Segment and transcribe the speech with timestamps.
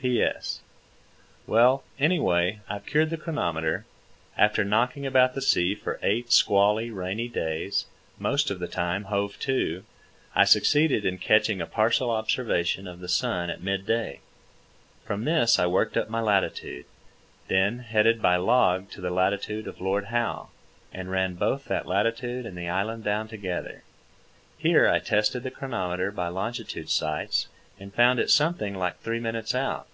[0.00, 0.60] P.S.
[1.44, 3.84] Well, anyway, I've cured the chronometer.
[4.36, 7.84] After knocking about the sea for eight squally, rainy days,
[8.16, 9.82] most of the time hove to,
[10.36, 14.20] I succeeded in catching a partial observation of the sun at midday.
[15.04, 16.86] From this I worked up my latitude,
[17.48, 20.48] then headed by log to the latitude of Lord Howe,
[20.92, 23.82] and ran both that latitude and the island down together.
[24.58, 27.48] Here I tested the chronometer by longitude sights
[27.80, 29.86] and found it something like three minutes out.